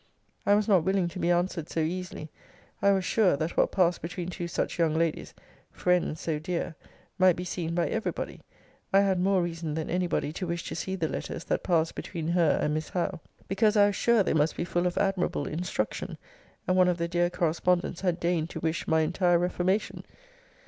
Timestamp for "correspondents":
17.29-18.01